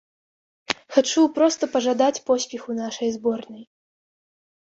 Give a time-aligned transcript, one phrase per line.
[0.95, 3.63] Хачу проста пажадаць поспеху нашай зборнай.